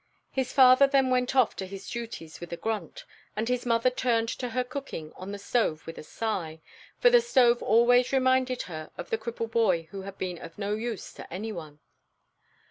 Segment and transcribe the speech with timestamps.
[0.31, 3.05] His father then went off to his duties with a grunt,
[3.35, 6.59] and his mother turned to her cooking on the stove with a sigh;
[6.99, 10.73] for the stove always reminded her of the cripple boy who had been of no
[10.73, 11.81] use to any one.